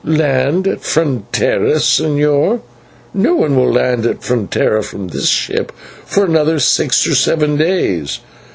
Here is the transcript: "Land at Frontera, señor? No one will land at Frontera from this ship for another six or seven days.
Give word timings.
"Land 0.03 0.67
at 0.67 0.81
Frontera, 0.83 1.75
señor? 1.75 2.61
No 3.13 3.35
one 3.35 3.55
will 3.55 3.71
land 3.71 4.03
at 4.07 4.21
Frontera 4.23 4.83
from 4.83 5.09
this 5.09 5.29
ship 5.29 5.71
for 6.07 6.25
another 6.25 6.57
six 6.57 7.05
or 7.05 7.13
seven 7.13 7.55
days. 7.55 8.17